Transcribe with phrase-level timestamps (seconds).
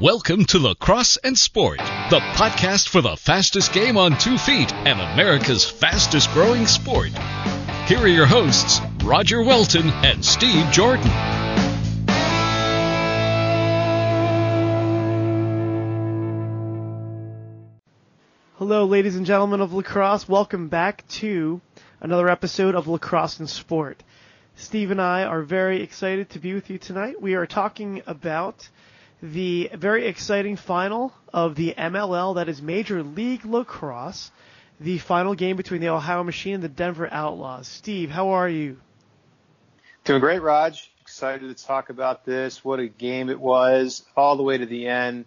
[0.00, 5.00] Welcome to Lacrosse and Sport, the podcast for the fastest game on two feet and
[5.00, 7.08] America's fastest growing sport.
[7.88, 11.10] Here are your hosts, Roger Welton and Steve Jordan.
[18.58, 20.28] Hello, ladies and gentlemen of lacrosse.
[20.28, 21.60] Welcome back to
[22.00, 24.04] another episode of Lacrosse and Sport.
[24.54, 27.20] Steve and I are very excited to be with you tonight.
[27.20, 28.68] We are talking about
[29.22, 34.30] the very exciting final of the MLL, that is Major League Lacrosse,
[34.80, 37.66] the final game between the Ohio Machine and the Denver Outlaws.
[37.66, 38.78] Steve, how are you?
[40.04, 40.90] Doing great, Raj.
[41.02, 42.64] Excited to talk about this.
[42.64, 45.24] What a game it was, all the way to the end.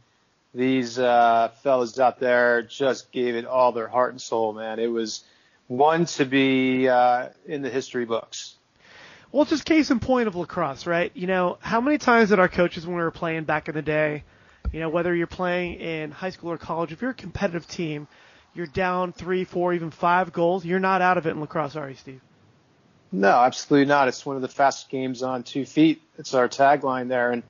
[0.53, 4.79] These uh, fellas out there just gave it all their heart and soul, man.
[4.79, 5.23] It was
[5.67, 8.55] one to be uh, in the history books.
[9.31, 11.11] Well, it's just case in point of lacrosse, right?
[11.15, 13.81] You know, how many times did our coaches when we were playing back in the
[13.81, 14.23] day,
[14.73, 18.07] you know, whether you're playing in high school or college, if you're a competitive team,
[18.53, 21.89] you're down three, four, even five goals, you're not out of it in lacrosse, are
[21.89, 22.21] you, Steve?
[23.11, 24.07] No, absolutely not.
[24.07, 26.01] It's one of the fastest games on two feet.
[26.17, 27.43] It's our tagline there, and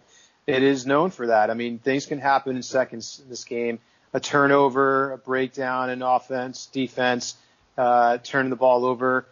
[0.47, 1.49] it is known for that.
[1.49, 3.79] I mean, things can happen in seconds in this game.
[4.13, 7.35] A turnover, a breakdown in offense, defense,
[7.77, 9.25] uh, turning the ball over.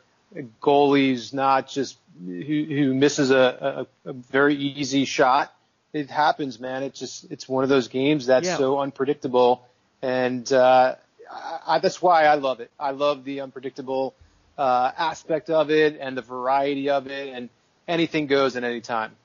[0.61, 5.53] Goalies not just who, who misses a, a, a very easy shot.
[5.93, 6.83] It happens, man.
[6.83, 8.57] It's just it's one of those games that's yeah.
[8.57, 9.65] so unpredictable,
[10.01, 10.95] and uh,
[11.65, 12.69] I, that's why I love it.
[12.79, 14.13] I love the unpredictable
[14.57, 17.49] uh, aspect of it and the variety of it, and
[17.87, 19.15] anything goes at any time.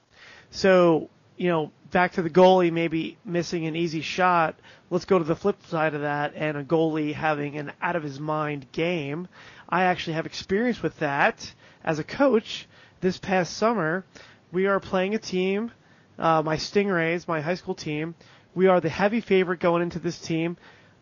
[0.50, 4.56] So you know, back to the goalie maybe missing an easy shot.
[4.90, 8.02] Let's go to the flip side of that, and a goalie having an out of
[8.02, 9.28] his mind game.
[9.68, 11.52] I actually have experience with that
[11.84, 12.66] as a coach
[13.04, 14.02] this past summer,
[14.50, 15.70] we are playing a team,
[16.18, 18.14] uh, my Stingrays, my high school team.
[18.54, 20.56] We are the heavy favorite going into this team,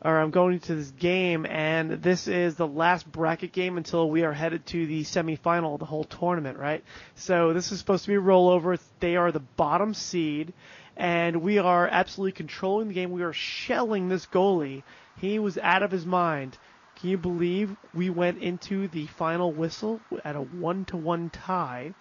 [0.04, 4.24] or I'm going into this game, and this is the last bracket game until we
[4.24, 6.82] are headed to the semifinal of the whole tournament, right?
[7.14, 8.80] So this is supposed to be a rollover.
[8.98, 10.54] They are the bottom seed,
[10.96, 13.12] and we are absolutely controlling the game.
[13.12, 14.82] We are shelling this goalie.
[15.18, 16.58] He was out of his mind.
[16.96, 21.94] Can you believe we went into the final whistle at a one to one tie?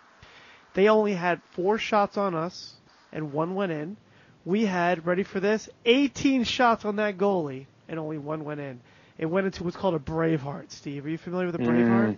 [0.74, 2.74] They only had four shots on us
[3.12, 3.98] and one went in.
[4.46, 8.80] We had, ready for this, 18 shots on that goalie and only one went in.
[9.18, 11.06] It went into what's called a Braveheart, Steve.
[11.06, 12.18] Are you familiar with a Braveheart?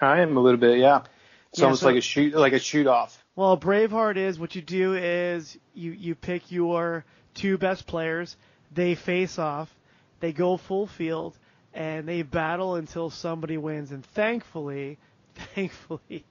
[0.00, 1.02] I am a little bit, yeah.
[1.50, 3.22] It's yeah, almost so, like a shoot, like a shoot off.
[3.36, 8.36] Well, a Braveheart is what you do is you you pick your two best players.
[8.72, 9.72] They face off.
[10.20, 11.36] They go full field
[11.74, 13.92] and they battle until somebody wins.
[13.92, 14.98] And thankfully,
[15.54, 16.24] thankfully,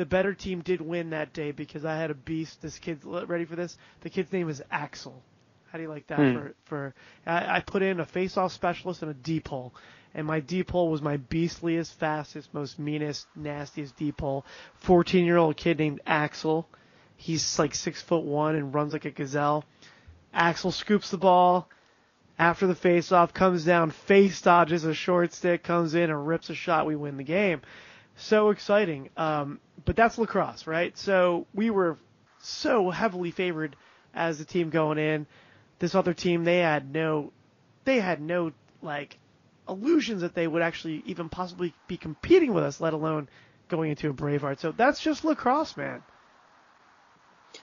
[0.00, 2.62] the better team did win that day because I had a beast.
[2.62, 3.76] This kid's ready for this.
[4.00, 5.22] The kid's name is Axel.
[5.70, 6.32] How do you like that hmm.
[6.32, 6.94] for for?
[7.26, 9.74] I, I put in a face-off specialist and a deep hole,
[10.14, 14.46] and my deep hole was my beastliest, fastest, most meanest, nastiest deep hole.
[14.78, 16.66] Fourteen-year-old kid named Axel.
[17.16, 19.66] He's like six foot one and runs like a gazelle.
[20.32, 21.68] Axel scoops the ball
[22.38, 26.54] after the face-off, comes down, face dodges a short stick, comes in and rips a
[26.54, 26.86] shot.
[26.86, 27.60] We win the game.
[28.20, 29.08] So exciting.
[29.16, 30.96] Um, but that's lacrosse, right?
[30.96, 31.96] So we were
[32.38, 33.76] so heavily favored
[34.14, 35.26] as a team going in.
[35.78, 37.32] This other team, they had no,
[37.84, 39.18] they had no like
[39.68, 43.28] illusions that they would actually even possibly be competing with us, let alone
[43.68, 44.58] going into a Braveheart.
[44.60, 46.02] So that's just lacrosse, man.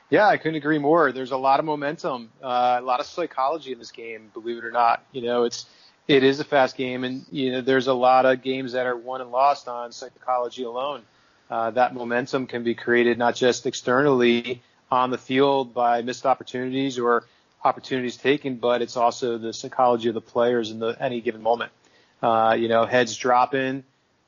[0.10, 1.12] Yeah, I couldn't agree more.
[1.12, 4.66] There's a lot of momentum, uh, a lot of psychology in this game, believe it
[4.66, 5.04] or not.
[5.12, 5.66] You know, it's
[6.08, 8.96] it is a fast game, and you know there's a lot of games that are
[8.96, 11.02] won and lost on psychology alone.
[11.50, 16.98] Uh, that momentum can be created not just externally on the field by missed opportunities
[16.98, 17.26] or
[17.64, 21.72] opportunities taken, but it's also the psychology of the players in the any given moment.
[22.22, 23.84] Uh, you know, heads dropping,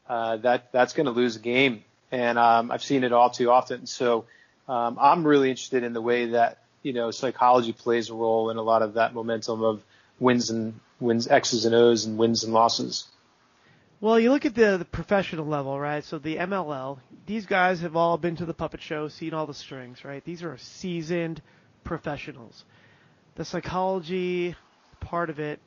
[0.08, 3.50] uh, that that's going to lose a game, and um, I've seen it all too
[3.50, 3.86] often.
[3.86, 4.26] So
[4.68, 8.58] um, I'm really interested in the way that you know psychology plays a role in
[8.58, 9.82] a lot of that momentum of
[10.20, 13.08] wins and wins X's and O's and wins and losses.
[14.02, 16.04] Well, you look at the, the professional level, right?
[16.04, 19.54] So the MLL, these guys have all been to the puppet show, seen all the
[19.54, 20.24] strings, right?
[20.24, 21.42] These are seasoned
[21.84, 22.64] professionals.
[23.36, 24.56] The psychology
[25.02, 25.60] part of it,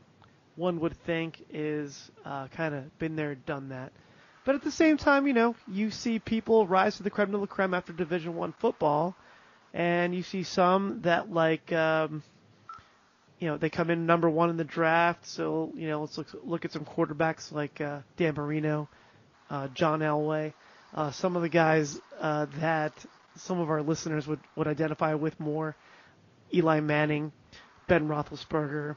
[0.56, 3.93] one would think, is uh, kind of been there, done that.
[4.44, 7.38] But at the same time, you know, you see people rise to the creme de
[7.38, 9.14] la creme after Division One football,
[9.72, 12.22] and you see some that like, um,
[13.43, 15.27] you know, they come in number one in the draft.
[15.27, 18.89] So you know, let's look look at some quarterbacks like uh, Dan Marino,
[19.50, 20.53] uh, John Elway,
[20.94, 22.93] uh, some of the guys uh, that
[23.35, 25.75] some of our listeners would would identify with more.
[26.55, 27.33] Eli Manning,
[27.89, 28.94] Ben Roethlisberger,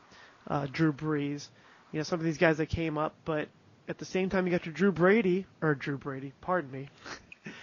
[0.47, 1.47] uh, Drew Brees,
[1.91, 3.47] you know, some of these guys that came up, but
[3.87, 6.89] at the same time, you got your Drew Brady, or Drew Brady, pardon me.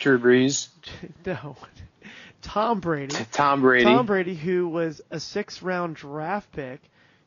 [0.00, 0.68] Drew Brees.
[1.26, 1.56] no.
[2.42, 3.16] Tom Brady.
[3.32, 3.84] Tom Brady.
[3.84, 6.80] Tom Brady, who was a six round draft pick,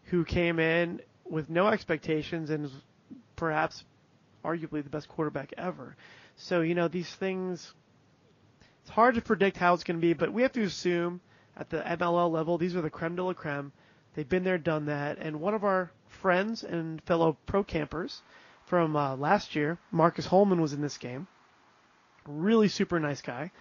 [0.06, 2.72] who came in with no expectations and is
[3.36, 3.84] perhaps
[4.44, 5.96] arguably the best quarterback ever.
[6.38, 7.74] So, you know, these things,
[8.82, 11.22] it's hard to predict how it's going to be, but we have to assume
[11.58, 13.72] at the MLL level, these are the creme de la creme.
[14.14, 15.18] They've been there, done that.
[15.18, 18.22] And one of our friends and fellow pro campers
[18.66, 21.28] from uh, last year, Marcus Holman, was in this game.
[22.28, 23.52] Really super nice guy.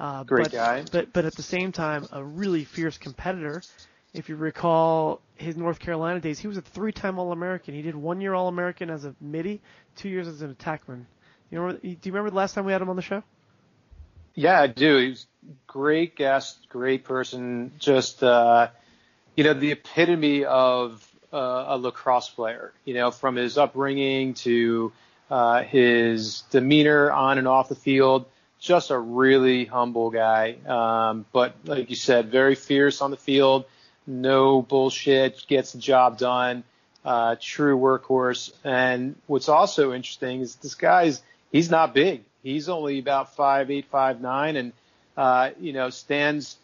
[0.00, 0.84] Uh, Great but, guy.
[0.90, 3.62] But, but at the same time, a really fierce competitor.
[4.14, 7.74] If you recall his North Carolina days, he was a three-time All-American.
[7.74, 9.60] He did one year All-American as a midi,
[9.96, 11.04] two years as an attackman.
[11.50, 13.22] You remember, do you remember the last time we had him on the show?
[14.34, 14.96] Yeah, I do.
[14.96, 15.26] He was
[15.66, 17.72] great guest, great person.
[17.78, 18.68] Just uh,
[19.36, 22.72] you know, the epitome of uh, a lacrosse player.
[22.86, 24.92] You know, from his upbringing to
[25.30, 28.24] uh, his demeanor on and off the field.
[28.60, 30.56] Just a really humble guy.
[30.66, 33.64] Um, but like you said, very fierce on the field.
[34.06, 35.44] No bullshit.
[35.48, 36.64] Gets the job done.
[37.04, 38.52] Uh, true workhorse.
[38.62, 42.24] And what's also interesting is this guy's he's not big.
[42.42, 44.72] He's only about five eight, five nine, and
[45.16, 46.56] uh, you know stands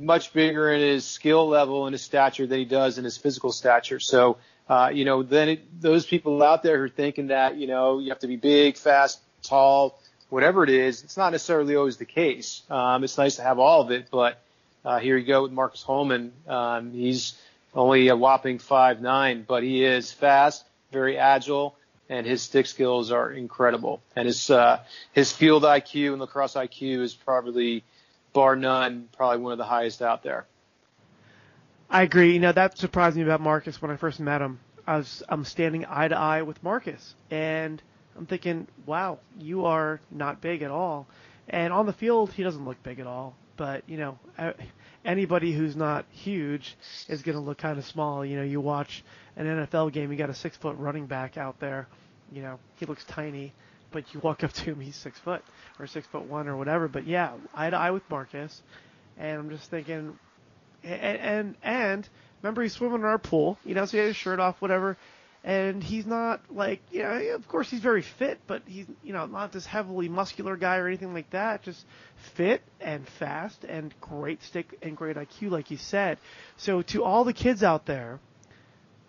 [0.00, 3.52] much bigger in his skill level and his stature than he does in his physical
[3.52, 4.00] stature.
[4.00, 4.38] So
[4.68, 7.98] uh, you know, then it, those people out there who are thinking that you know
[7.98, 12.04] you have to be big, fast, tall, whatever it is, it's not necessarily always the
[12.04, 12.62] case.
[12.70, 14.40] Um, it's nice to have all of it, but
[14.84, 16.32] uh, here you go with Marcus Holman.
[16.46, 17.38] Um, he's
[17.74, 21.76] only a whopping five nine, but he is fast, very agile
[22.08, 24.00] and his stick skills are incredible.
[24.14, 24.82] And his uh,
[25.12, 27.84] his field IQ and lacrosse IQ is probably,
[28.32, 30.46] bar none, probably one of the highest out there.
[31.90, 32.34] I agree.
[32.34, 34.60] You know that surprised me about Marcus when I first met him.
[34.86, 37.82] I was I'm standing eye to eye with Marcus, and
[38.16, 41.06] I'm thinking, wow, you are not big at all.
[41.48, 43.36] And on the field, he doesn't look big at all.
[43.56, 44.18] But you know,
[45.04, 46.76] anybody who's not huge
[47.08, 48.24] is going to look kind of small.
[48.24, 49.04] You know, you watch
[49.36, 51.88] an NFL game, you got a six foot running back out there.
[52.32, 53.52] You know, he looks tiny,
[53.92, 55.42] but you walk up to him, he's six foot
[55.78, 56.88] or six foot one or whatever.
[56.88, 58.62] But yeah, eye to eye with Marcus,
[59.16, 60.18] and I'm just thinking,
[60.82, 62.08] and and, and
[62.42, 63.58] remember he's swimming in our pool.
[63.64, 64.96] You know, so he had his shirt off, whatever.
[65.46, 69.26] And he's not like, you know, of course he's very fit, but he's, you know,
[69.26, 71.62] not this heavily muscular guy or anything like that.
[71.62, 71.86] Just
[72.34, 76.18] fit and fast and great stick and great IQ, like you said.
[76.56, 78.18] So to all the kids out there,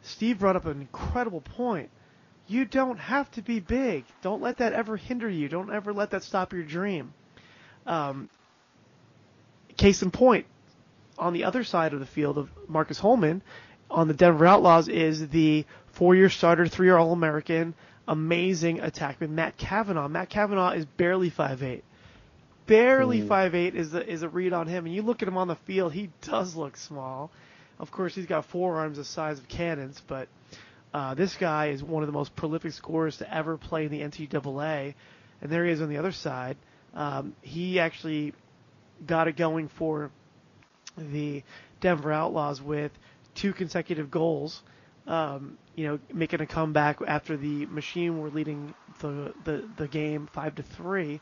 [0.04, 1.90] Steve brought up an incredible point.
[2.46, 4.06] You don't have to be big.
[4.22, 5.50] Don't let that ever hinder you.
[5.50, 7.16] Don't ever let that stop your dream.
[7.88, 8.30] Um,
[9.76, 10.46] case in point,
[11.18, 13.42] on the other side of the field of Marcus Holman,
[13.90, 15.66] on the Denver Outlaws is the
[15.98, 17.74] four-year starter, three-year All-American,
[18.08, 20.08] amazing attackman Matt Kavanagh.
[20.08, 21.82] Matt Kavanagh is barely 5'8".
[22.68, 23.28] Barely mm.
[23.28, 24.86] 5'8 is a, is a read on him.
[24.86, 27.32] And you look at him on the field, he does look small.
[27.80, 30.28] Of course, he's got forearms the size of cannons, but
[30.94, 34.02] uh, this guy is one of the most prolific scorers to ever play in the
[34.02, 34.94] NCAA.
[35.42, 36.58] And there he is on the other side.
[36.94, 38.34] Um, he actually
[39.06, 40.12] got it going for
[40.96, 41.44] the
[41.82, 42.92] Denver Outlaws with
[43.34, 44.62] two consecutive goals.
[45.08, 50.28] Um, you know, making a comeback after the Machine were leading the, the the game
[50.34, 51.22] five to three,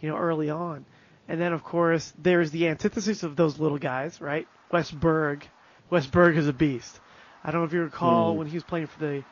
[0.00, 0.84] you know, early on.
[1.28, 4.46] And then of course there's the antithesis of those little guys, right?
[4.70, 5.48] Wes Berg.
[5.90, 7.00] Wes Berg is a beast.
[7.42, 8.38] I don't know if you recall mm.
[8.38, 9.24] when he was playing for the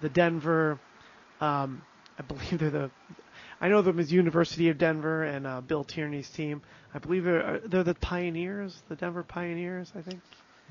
[0.00, 0.78] the Denver.
[1.40, 1.82] Um,
[2.18, 2.90] I believe they're the.
[3.60, 6.62] I know them as University of Denver and uh, Bill Tierney's team.
[6.94, 9.92] I believe they're they're the Pioneers, the Denver Pioneers.
[9.96, 10.20] I think.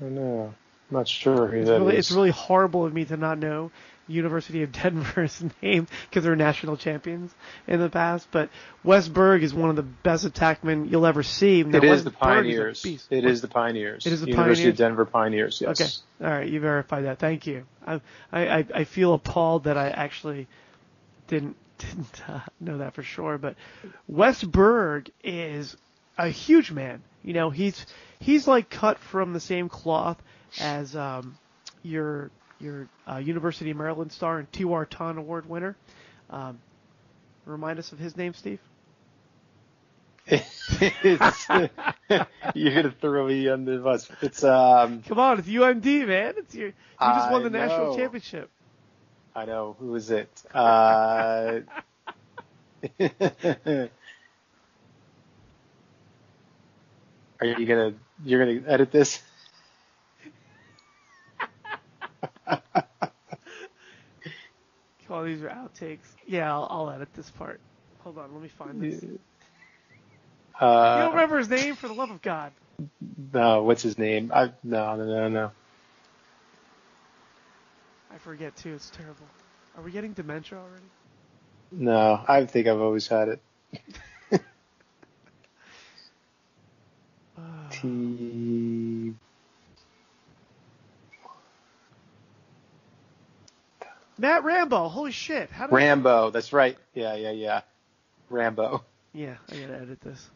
[0.00, 0.54] I know.
[0.90, 2.06] I'm not sure who it's that really, is.
[2.06, 3.70] It's really horrible of me to not know
[4.08, 7.34] University of Denver's name because they're national champions
[7.66, 8.28] in the past.
[8.30, 8.50] But
[8.84, 11.62] Wes Berg is one of the best attackmen you'll ever see.
[11.62, 12.84] Now, it is the Pioneers.
[12.84, 14.06] Is it is the Pioneers.
[14.06, 14.74] It is the University Pioneers?
[14.74, 15.60] of Denver Pioneers.
[15.60, 15.80] Yes.
[15.80, 16.26] Okay.
[16.28, 16.48] All right.
[16.48, 17.18] You verified that.
[17.18, 17.64] Thank you.
[17.84, 18.00] I
[18.32, 20.46] I I feel appalled that I actually
[21.26, 23.38] didn't didn't uh, know that for sure.
[23.38, 23.56] But
[24.06, 25.76] Wes Berg is
[26.16, 27.02] a huge man.
[27.22, 27.86] You know, he's
[28.20, 30.22] he's like cut from the same cloth
[30.60, 31.36] as um,
[31.82, 35.76] your your uh, University of Maryland star and Tewaaraton Award winner.
[36.30, 36.58] Um,
[37.44, 38.60] remind us of his name, Steve.
[42.54, 44.10] you're gonna throw me under the bus.
[44.22, 45.02] It's um.
[45.02, 46.34] Come on, it's UMD, man.
[46.36, 46.68] It's your.
[46.68, 48.50] You just won the I national championship.
[49.36, 50.30] I know who is it?
[50.52, 51.60] Uh,
[53.00, 53.90] are
[57.42, 57.94] you gonna
[58.24, 59.22] you're gonna edit this?
[65.24, 66.06] These are outtakes.
[66.26, 67.60] Yeah, I'll, I'll edit this part.
[68.00, 69.04] Hold on, let me find this.
[70.92, 72.52] You Uh, don't remember his name for the love of God.
[73.32, 74.30] no, what's his name?
[74.34, 75.52] I no no no no.
[78.10, 78.74] I forget too.
[78.74, 79.26] It's terrible.
[79.76, 80.86] Are we getting dementia already?
[81.72, 83.42] No, I think I've always had it.
[87.36, 87.88] Uh, T.
[94.18, 94.88] Matt Rambo.
[94.88, 95.50] Holy shit!
[95.50, 96.30] How did Rambo.
[96.30, 96.76] That's right.
[96.94, 97.60] Yeah yeah yeah.
[98.30, 98.84] Rambo.
[99.12, 100.28] Yeah, I gotta edit this.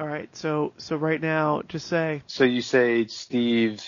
[0.00, 3.82] All right, so so right now, just say So you say Steve?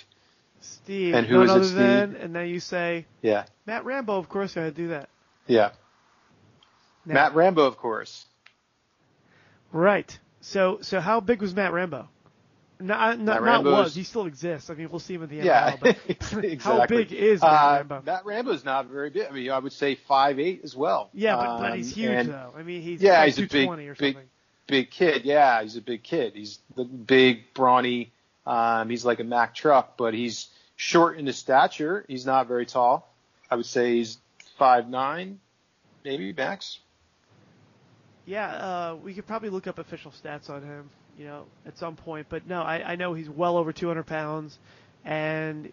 [0.61, 1.79] Steve, And who none is it, Steve?
[1.79, 4.17] than, and then you say Yeah Matt Rambo.
[4.19, 5.09] Of course, I gotta do that.
[5.47, 5.71] yeah.
[7.07, 8.25] Now, Matt Rambo, of course.
[9.73, 10.19] Right.
[10.41, 12.09] So so how big was Matt Rambo?
[12.81, 13.95] Not not, not was.
[13.95, 14.69] He still exists.
[14.69, 15.47] I mean, we'll see him in the end.
[15.47, 16.57] Yeah, but exactly.
[16.57, 18.03] how big is Matt uh, that Rambo?
[18.05, 19.27] Matt Rambo's not very big.
[19.29, 21.09] I mean, I would say five eight as well.
[21.15, 22.53] Yeah, but, but he's Um, huge and though.
[22.57, 24.19] I mean, he's Yeah, like he's a big- 220 or big-
[24.67, 25.25] Big kid.
[25.27, 26.33] Yeah, he's a big kid.
[26.35, 28.11] He's the big, brawny.
[28.47, 32.05] Um, he's like a Mack truck, but he's short in his stature.
[32.09, 33.07] He's not very tall.
[33.51, 34.17] I would say he's
[34.59, 35.39] five nine,
[36.03, 36.79] maybe max.
[38.27, 41.97] Yeah, uh, we could probably look up official stats on him, you know, at some
[41.97, 42.27] point.
[42.29, 44.59] But no, I, I know he's well over 200 pounds,
[45.05, 45.73] and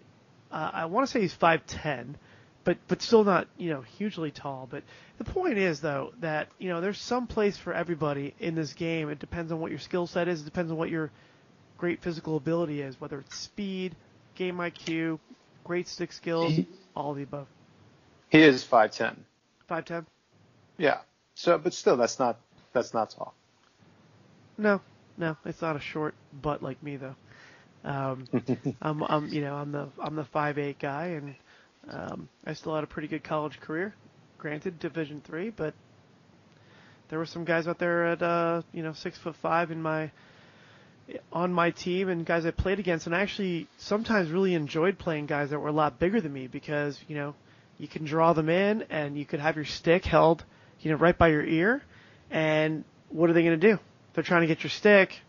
[0.52, 2.16] uh, I want to say he's 5'10",
[2.64, 4.68] but but still not, you know, hugely tall.
[4.70, 4.84] But
[5.18, 9.10] the point is though that you know there's some place for everybody in this game.
[9.10, 10.42] It depends on what your skill set is.
[10.42, 11.12] It depends on what your
[11.78, 13.96] great physical ability is, whether it's speed,
[14.36, 15.20] game IQ,
[15.64, 17.48] great stick skills, He- all the above.
[18.30, 19.26] He is five ten.
[19.70, 20.06] 5'10"?
[20.78, 21.00] Yeah.
[21.36, 22.38] So, but still, that's not
[22.74, 23.34] that's not tall.
[24.58, 24.82] No,
[25.18, 27.16] no, it's not a short butt like me though.
[27.84, 28.28] Um,
[28.82, 31.36] I'm, I'm, you know, I'm the I'm the five eight guy, and
[31.90, 33.94] um, I still had a pretty good college career.
[34.38, 35.74] Granted, Division three, but
[37.10, 40.12] there were some guys out there at uh, you know six foot five in my
[41.32, 45.26] on my team, and guys I played against, and I actually sometimes really enjoyed playing
[45.26, 47.36] guys that were a lot bigger than me because you know
[47.78, 50.44] you can draw them in, and you could have your stick held,
[50.80, 51.82] you know, right by your ear,
[52.30, 53.80] and what are they going to do?
[54.14, 55.20] They're trying to get your stick.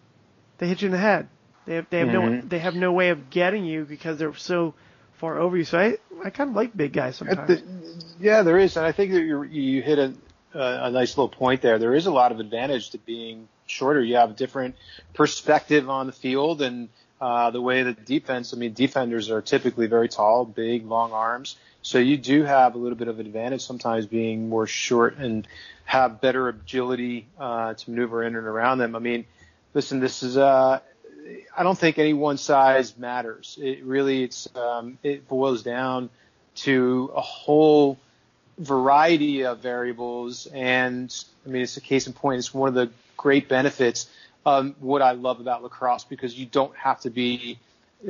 [0.58, 1.28] They hit you in the head.
[1.66, 2.48] They have, they have no Mhm.
[2.48, 4.74] they have no way of getting you because they're so
[5.14, 5.64] far over you.
[5.64, 7.48] So I I kind of like big guys sometimes.
[7.48, 7.62] the-
[8.20, 10.14] yeah, there is, and I think that you you hit a,
[10.54, 11.78] a a nice little point there.
[11.78, 14.02] There is a lot of advantage to being shorter.
[14.02, 14.74] You have a different
[15.14, 16.88] perspective on the field and
[17.20, 18.52] uh, the way that defense.
[18.52, 21.56] I mean, defenders are typically very tall, big, long arms.
[21.82, 25.46] So you do have a little bit of advantage sometimes being more short and
[25.84, 28.94] have better agility uh, to maneuver in and around them.
[28.94, 29.26] I mean,
[29.74, 30.80] listen, this is uh,
[31.56, 33.58] I don't think any one size matters.
[33.60, 36.08] It really it's um, it boils down
[36.54, 37.98] to a whole
[38.58, 40.46] variety of variables.
[40.46, 42.38] And I mean, it's a case in point.
[42.38, 44.08] It's one of the great benefits
[44.44, 47.58] of what I love about lacrosse because you don't have to be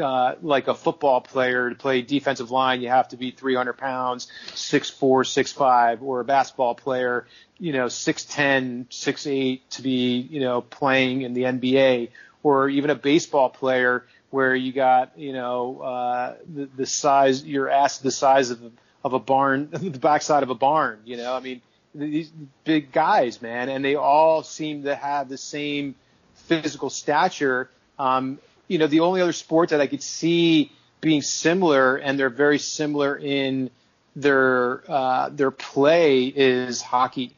[0.00, 2.82] uh, like a football player to play defensive line.
[2.82, 7.26] You have to be 300 pounds, 6'4", 6'5", or a basketball player,
[7.58, 12.10] you know, 6'10", 6'8", to be, you know, playing in the NBA,
[12.42, 17.68] or even a baseball player where you got, you know, uh, the, the size, you're
[17.68, 18.60] asked the size of,
[19.04, 21.60] of a barn, the backside of a barn, you know, I mean,
[21.94, 22.32] these
[22.64, 25.94] big guys, man, and they all seem to have the same
[26.34, 27.70] physical stature.
[27.98, 28.38] Um,
[28.72, 32.58] you know, the only other sport that I could see being similar, and they're very
[32.58, 33.70] similar in
[34.16, 37.34] their uh, their play, is hockey.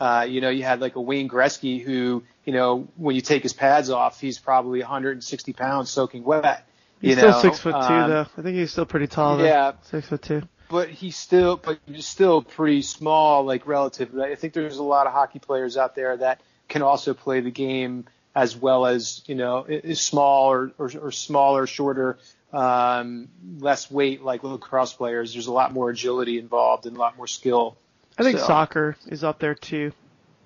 [0.00, 3.42] Uh, you know, you had like a Wayne Gretzky who, you know, when you take
[3.42, 6.66] his pads off, he's probably 160 pounds soaking wet.
[7.00, 8.26] he's you still six foot two Um, though.
[8.36, 9.36] I think he's still pretty tall.
[9.38, 9.44] Though.
[9.44, 10.42] Yeah, six foot two.
[10.68, 14.18] but he's still, but he's still pretty small, like relative.
[14.18, 17.50] I think there's a lot of hockey players out there that can also play the
[17.52, 22.18] game as well as you know, is small or, or, or smaller, shorter,
[22.52, 25.32] um, less weight like lacrosse players.
[25.32, 27.76] There's a lot more agility involved and a lot more skill.
[28.18, 29.92] I think So- soccer is up there too,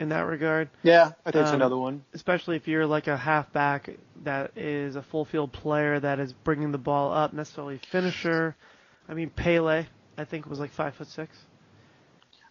[0.01, 0.69] in that regard.
[0.83, 2.05] Yeah, I think it's Um, another one.
[2.15, 3.91] especially if you're like a halfback
[4.25, 8.55] that is a full field player that is bringing the ball up, necessarily finisher.
[9.09, 11.37] I mean, Pele, I think was like five foot six.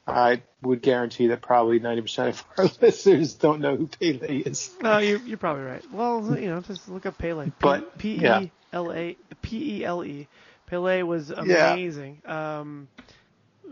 [0.07, 4.73] I would guarantee that probably 90% of our listeners don't know who Pele is.
[4.81, 5.83] No, you're, you're probably right.
[5.91, 7.45] Well, you know, just look up Pele.
[7.47, 8.41] P- But, P yeah.
[8.41, 10.27] E L A P E L E.
[10.65, 11.71] Pele was Yeah.
[11.73, 12.21] amazing.
[12.25, 12.87] Um,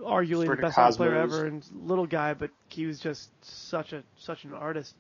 [0.02, 3.30] arguably the best player ever, and little guy, but he was just
[3.70, 4.94] such a such an artist.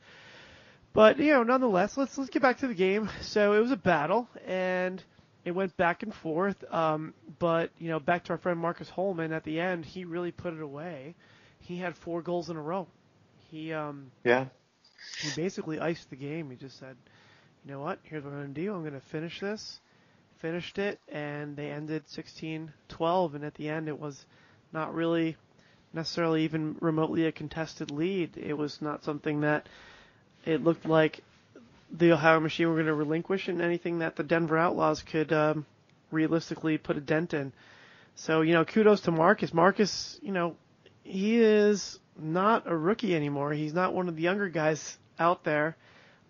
[0.94, 3.10] But you know, nonetheless, let's let's get back to the game.
[3.22, 5.04] So it was a battle, and
[5.46, 6.62] it went back and forth.
[6.74, 10.32] Um, but you know, back to our friend Marcus Holman at the end, he really
[10.32, 11.16] put it away.
[11.62, 12.88] He had four goals in a row.
[13.52, 14.46] He um yeah.
[15.22, 16.50] He basically iced the game.
[16.50, 16.98] He just said,
[17.64, 18.00] "You know what?
[18.04, 18.74] Here's what I'm going to do.
[18.74, 19.80] I'm going to finish this."
[20.40, 23.36] Finished it, and they ended 16-12.
[23.36, 24.25] And at the end, it was
[24.74, 25.38] not really
[25.94, 28.38] necessarily even remotely a contested lead.
[28.38, 29.68] It was not something that
[30.46, 31.22] it looked like
[31.92, 35.65] the Ohio Machine were going to relinquish in anything that the Denver Outlaws could um,
[36.12, 37.54] realistically put a dent in.
[38.15, 39.54] So, you know, kudos to Marcus.
[39.54, 40.56] Marcus, you know,
[41.04, 43.51] he is not a rookie anymore.
[43.54, 45.75] He's not one of the younger guys out there.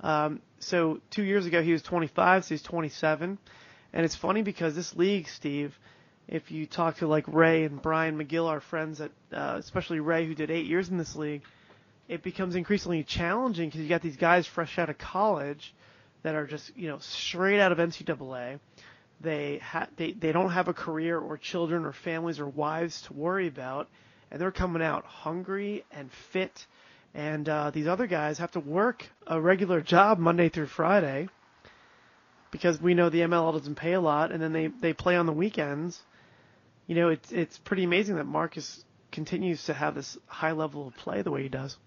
[0.01, 3.37] Um, so two years ago he was 25, so he's 27.
[3.93, 5.77] And it's funny because this league, Steve,
[6.27, 10.25] if you talk to like Ray and Brian McGill, our friends at, uh, especially Ray,
[10.25, 11.43] who did eight years in this league,
[12.07, 15.73] it becomes increasingly challenging because you got these guys fresh out of college
[16.23, 18.59] that are just you know straight out of NCAA.
[19.21, 23.13] They ha- they they don't have a career or children or families or wives to
[23.13, 23.87] worry about,
[24.29, 26.65] and they're coming out hungry and fit.
[27.13, 31.29] And uh, these other guys have to work a regular job Monday through Friday
[32.51, 35.25] because we know the MLL doesn't pay a lot, and then they they play on
[35.25, 36.01] the weekends.
[36.87, 40.95] You know, it's it's pretty amazing that Marcus continues to have this high level of
[40.97, 41.77] play the way he does.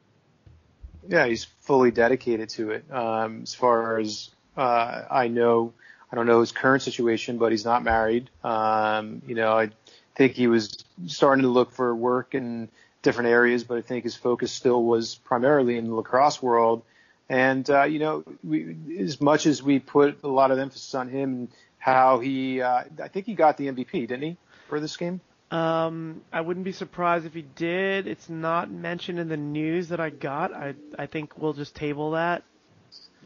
[1.09, 2.85] Yeah, he's fully dedicated to it.
[2.93, 5.73] Um, as far as uh, I know,
[6.13, 8.29] I don't know his current situation, but he's not married.
[8.45, 9.71] Um, you know, I
[10.15, 12.69] think he was starting to look for work in
[13.03, 16.83] different areas, but I think his focus still was primarily in the lacrosse world.
[17.31, 21.09] And uh, you know, we, as much as we put a lot of emphasis on
[21.09, 21.49] him and
[21.79, 24.37] how he, uh, I think he got the MVP, didn't he,
[24.69, 25.21] for this game?
[25.51, 28.07] Um, I wouldn't be surprised if he did.
[28.07, 30.53] It's not mentioned in the news that I got.
[30.53, 32.43] I I think we'll just table that.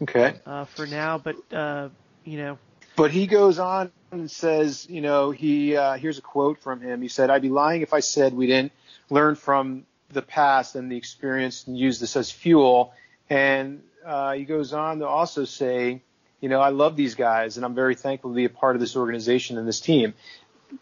[0.03, 0.35] Okay.
[0.47, 1.89] Uh, for now, but uh,
[2.25, 2.59] you know.
[2.95, 7.03] But he goes on and says, you know, he uh, here's a quote from him.
[7.03, 8.73] He said, "I'd be lying if I said we didn't
[9.11, 12.93] learn from the past and the experience and use this as fuel."
[13.29, 16.03] And uh, he goes on to also say,
[16.41, 18.81] you know, I love these guys and I'm very thankful to be a part of
[18.81, 20.15] this organization and this team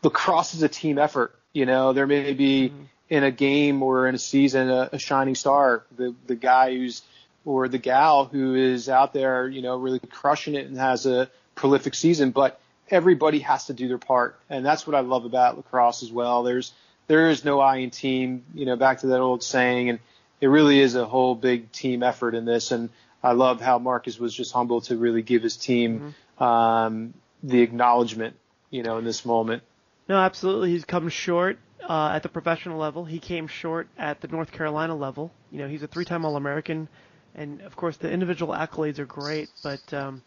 [0.03, 1.35] lacrosse is a team effort.
[1.53, 2.83] You know, there may be mm-hmm.
[3.09, 7.03] in a game or in a season a, a shining star, the the guy who's
[7.45, 11.31] or the gal who is out there, you know, really crushing it and has a
[11.55, 14.39] prolific season, but everybody has to do their part.
[14.49, 16.43] And that's what I love about lacrosse as well.
[16.43, 16.73] There's
[17.07, 19.99] there is no I in team, you know, back to that old saying and
[20.41, 22.91] it really is a whole big team effort in this and
[23.23, 26.43] I love how Marcus was just humble to really give his team mm-hmm.
[26.43, 28.37] um, the acknowledgement,
[28.71, 29.63] you know, in this moment.
[30.11, 30.73] No, absolutely.
[30.73, 33.05] He's come short uh, at the professional level.
[33.05, 35.31] He came short at the North Carolina level.
[35.53, 36.89] You know, he's a three-time All-American,
[37.37, 39.51] and of course the individual accolades are great.
[39.63, 40.23] But um,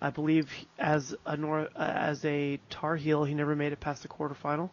[0.00, 4.08] I believe as a uh, as a Tar Heel, he never made it past the
[4.08, 4.70] quarterfinal.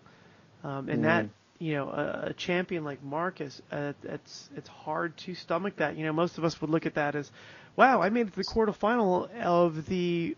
[0.63, 1.05] Um, and mm.
[1.05, 5.97] that, you know, a, a champion like Marcus, uh, it's it's hard to stomach that.
[5.97, 7.31] You know, most of us would look at that as,
[7.75, 10.37] wow, I made it to the quarterfinal of the,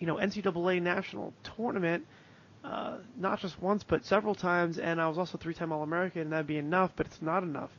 [0.00, 2.04] you know, NCAA national tournament
[2.64, 6.22] uh, not just once but several times, and I was also three-time All-American.
[6.22, 7.70] and That'd be enough, but it's not enough.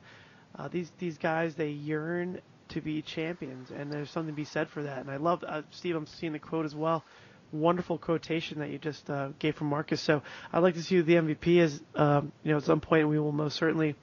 [0.55, 4.69] Uh, these these guys they yearn to be champions, and there's something to be said
[4.69, 4.99] for that.
[4.99, 5.95] And I love uh, Steve.
[5.95, 7.03] I'm seeing the quote as well.
[7.51, 10.01] Wonderful quotation that you just uh, gave from Marcus.
[10.01, 11.81] So I'd like to see the MVP is.
[11.95, 13.95] Um, you know, at some point we will most certainly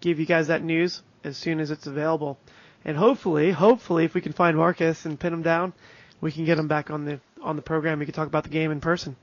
[0.00, 2.38] give you guys that news as soon as it's available.
[2.84, 5.72] And hopefully, hopefully, if we can find Marcus and pin him down,
[6.20, 7.98] we can get him back on the on the program.
[7.98, 9.16] We can talk about the game in person.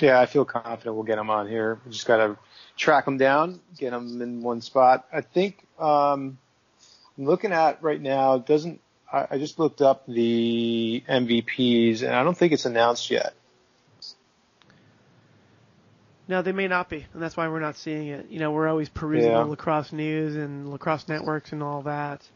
[0.00, 1.78] Yeah, I feel confident we'll get him on here.
[1.84, 2.36] We just got to
[2.76, 5.06] track him down, get him in one spot.
[5.12, 6.38] I think um,
[7.16, 8.34] I'm looking at right now.
[8.36, 8.80] It doesn't
[9.12, 13.34] I, I just looked up the MVPs, and I don't think it's announced yet.
[16.26, 18.26] No, they may not be, and that's why we're not seeing it.
[18.28, 19.38] You know, we're always perusing yeah.
[19.38, 22.28] lacrosse news and lacrosse networks and all that.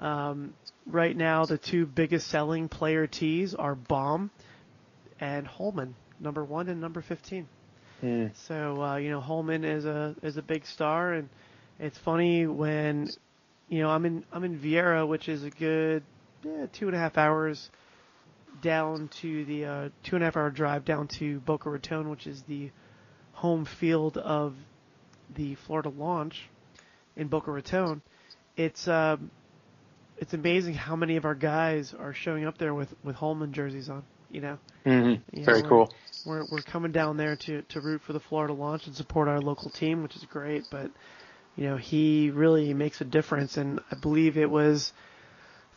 [0.00, 0.52] Um,
[0.84, 4.30] right now, the two biggest selling player tees are Baum
[5.20, 7.48] and Holman number one and number 15.
[8.02, 8.30] Mm.
[8.46, 11.28] So uh, you know Holman is a is a big star, and
[11.78, 13.08] it's funny when
[13.68, 16.02] you know I'm in I'm in Viera, which is a good
[16.44, 17.70] eh, two and a half hours
[18.60, 22.26] down to the uh, two and a half hour drive down to Boca Raton, which
[22.26, 22.70] is the
[23.32, 24.54] home field of
[25.34, 26.48] the Florida launch
[27.16, 28.02] in Boca Raton.
[28.56, 29.30] It's um,
[30.18, 33.88] it's amazing how many of our guys are showing up there with with Holman jerseys
[33.88, 34.04] on.
[34.30, 35.42] You know, mm-hmm.
[35.44, 35.92] very know, cool.
[36.24, 39.40] We're we're coming down there to to root for the Florida launch and support our
[39.40, 40.64] local team, which is great.
[40.70, 40.90] But
[41.56, 44.92] you know, he really makes a difference, and I believe it was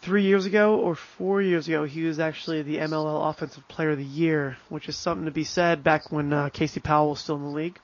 [0.02, 3.98] three years ago or four years ago, he was actually the MLL Offensive Player of
[3.98, 7.36] the Year, which is something to be said back when uh, Casey Powell was still
[7.36, 7.80] in the league.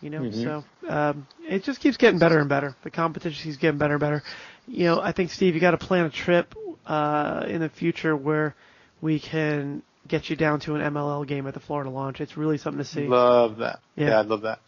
[0.00, 0.42] You know, Mhm.
[0.42, 2.74] so um, it just keeps getting better and better.
[2.82, 4.22] The competition keeps getting better and better.
[4.66, 6.54] You know, I think Steve, you got to plan a trip
[6.86, 8.54] uh, in the future where
[9.00, 12.20] we can get you down to an MLL game at the Florida launch.
[12.20, 13.06] It's really something to see.
[13.06, 13.80] Love that.
[13.96, 14.08] Yeah.
[14.08, 14.60] Yeah, I'd love that.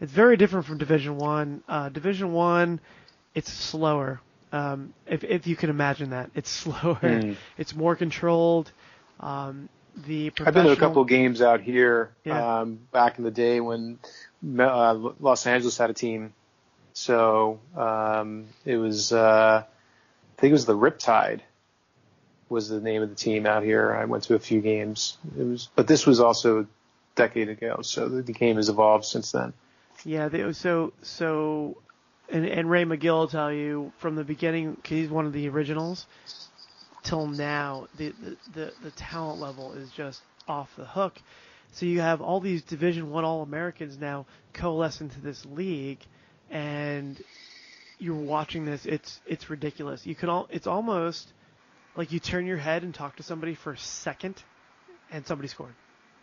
[0.00, 1.62] It's very different from Division One.
[1.68, 2.80] Uh, Division One,
[3.34, 4.20] it's slower.
[4.52, 6.94] Um, if if you can imagine that, it's slower.
[6.94, 7.32] Hmm.
[7.56, 8.70] It's more controlled.
[9.20, 9.68] Um,
[10.06, 12.60] the I've been to a couple of games out here Yeah.
[12.60, 13.98] um, back in the day when
[14.58, 16.32] uh, Los Angeles had a team.
[16.92, 21.40] So um, it was, uh, I think it was the Riptide
[22.48, 23.94] was the name of the team out here.
[23.94, 25.18] I went to a few games.
[25.38, 26.66] It was, but this was also a
[27.14, 29.52] decade ago, so the, game has evolved since then.
[30.04, 31.76] Yeah, they, so so,
[32.30, 35.48] and and Ray McGill will tell you from the beginning because he's one of the
[35.48, 36.06] originals,
[37.02, 41.20] till now, the, the the the talent level is just off the hook.
[41.72, 46.00] So you have all these Division One All Americans now coalesce into this league,
[46.50, 47.22] and
[47.98, 48.86] you're watching this.
[48.86, 50.06] It's it's ridiculous.
[50.06, 50.48] You can all.
[50.50, 51.32] It's almost
[51.98, 54.40] like you turn your head and talk to somebody for a second,
[55.10, 55.74] and somebody scored.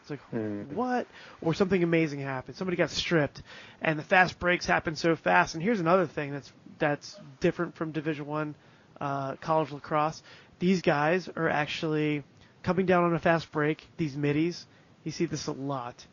[0.01, 0.73] It's like Hmm.
[0.73, 1.05] what?
[1.41, 2.55] Or something amazing happened.
[2.55, 3.43] Somebody got stripped,
[3.81, 5.53] and the fast breaks happen so fast.
[5.53, 8.55] And here's another thing that's that's different from Division One
[9.01, 10.23] uh, college lacrosse.
[10.59, 12.23] These guys are actually
[12.63, 13.85] coming down on a fast break.
[13.97, 14.65] These middies,
[15.03, 16.05] you see this a lot,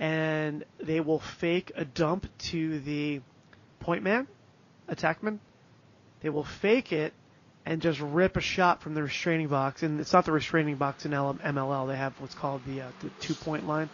[0.00, 3.20] and they will fake a dump to the
[3.78, 4.26] point man,
[4.88, 5.38] attackman.
[6.22, 7.12] They will fake it
[7.66, 9.82] and just rip a shot from the restraining box.
[9.82, 11.88] And it's not the restraining box in L- MLL.
[11.88, 13.90] They have what's called the, uh, the two point line.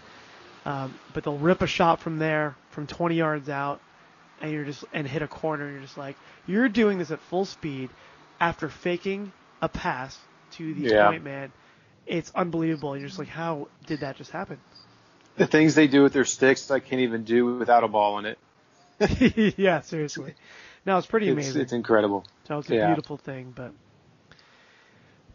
[0.64, 3.80] Um, but they'll rip a shot from there, from 20 yards out,
[4.40, 5.64] and you're just and hit a corner.
[5.64, 7.90] And you're just like, you're doing this at full speed
[8.40, 10.16] after faking a pass
[10.52, 11.08] to the Yeah.
[11.08, 11.50] point man.
[12.06, 12.96] It's unbelievable.
[12.96, 14.58] You're just like, how did that just happen?
[15.36, 18.26] The things they do with their sticks, I can't even do without a ball in
[18.26, 18.38] it.
[19.56, 20.34] yeah, seriously.
[20.84, 21.62] No, it's pretty amazing.
[21.62, 22.24] it's incredible.
[22.48, 22.86] So it's a Yeah.
[22.88, 23.72] beautiful thing, but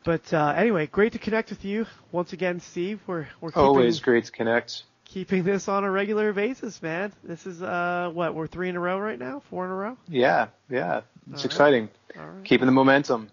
[0.03, 2.99] but uh, anyway, great to connect with you once again, Steve.
[3.07, 4.83] We're we're keeping, Always great to connect.
[5.05, 7.11] keeping this on a regular basis, man.
[7.23, 9.97] This is uh what we're three in a row right now, four in a row.
[10.07, 11.01] Yeah, yeah.
[11.31, 11.45] It's right.
[11.45, 11.89] exciting.
[12.17, 13.29] All right, Keeping the momentum.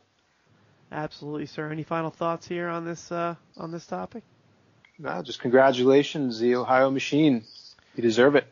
[0.92, 1.70] absolutely, sir.
[1.70, 4.22] Any final thoughts here on this uh on this topic?
[4.98, 7.44] No, just congratulations, the Ohio Machine.
[7.96, 8.46] You deserve it.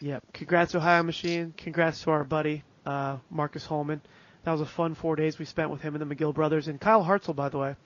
[0.00, 0.24] Yep.
[0.34, 1.54] Congrats, Ohio Machine.
[1.56, 4.00] Congrats to our buddy uh, Marcus Holman.
[4.44, 6.80] That was a fun four days we spent with him and the McGill brothers and
[6.80, 7.76] Kyle Hartzell, by the way,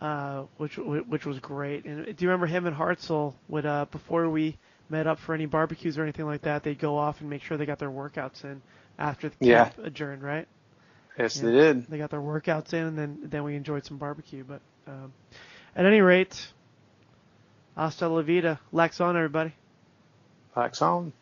[0.00, 1.84] uh, which which was great.
[1.86, 4.58] And do you remember him and Hartzell would uh, before we
[4.90, 7.56] met up for any barbecues or anything like that, they'd go off and make sure
[7.56, 8.60] they got their workouts in
[8.98, 9.70] after the Yeah.
[9.82, 10.46] adjourned, right?
[11.18, 11.42] Yes, Yeah.
[11.42, 11.86] they did.
[11.88, 14.44] They got their workouts in, and then then we enjoyed some barbecue.
[14.44, 15.12] But um,
[15.74, 16.52] at any rate,
[17.76, 19.54] hasta la vida, Lax on everybody.
[20.54, 21.14] Wax on.